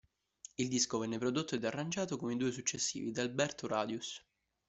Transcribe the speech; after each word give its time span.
Il 0.55 0.67
disco 0.67 0.97
venne 0.97 1.19
prodotto 1.19 1.53
ed 1.53 1.63
arrangiato, 1.63 2.17
come 2.17 2.33
i 2.33 2.37
due 2.37 2.49
successivi, 2.51 3.11
da 3.11 3.21
Alberto 3.21 3.67
Radius. 3.67 4.19